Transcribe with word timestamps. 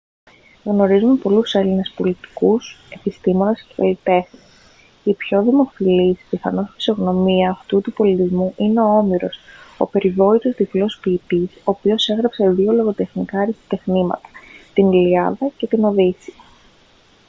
γνωρίζουμε 0.63 1.15
πολλούς 1.15 1.53
έλληνες 1.55 1.93
πολιτικούς 1.95 2.77
επιστήμονες 2.89 3.61
και 3.61 3.73
καλλιτέχνες 3.75 4.41
η 5.03 5.13
πιο 5.13 5.43
δημοφιλής 5.43 6.19
πιθανώς 6.29 6.69
φυσιογνωμία 6.75 7.51
αυτού 7.51 7.81
του 7.81 7.93
πολιτισμού 7.93 8.53
είναι 8.57 8.81
ο 8.81 8.97
όμηρος 8.97 9.37
ο 9.77 9.87
περιβόητος 9.87 10.55
τυφλός 10.55 10.99
ποιητής 11.01 11.51
ο 11.55 11.61
οποίος 11.63 12.09
έγραψε 12.09 12.49
δύο 12.49 12.71
λογοτεχνικά 12.71 13.39
αριστοτεχνήματα 13.39 14.29
την 14.73 14.91
ιλιάδα 14.91 15.51
και 15.57 15.67
τη 15.67 15.81
οδύσσεια 15.83 16.33